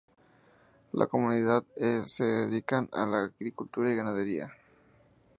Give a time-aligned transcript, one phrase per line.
[0.93, 4.51] La comunidad e se dedican a la agricultura y ganadería.